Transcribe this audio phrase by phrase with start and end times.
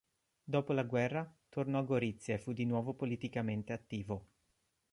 [0.43, 4.29] Dopo la guerra, tornò a Gorizia e fu di nuovo politicamente attivo.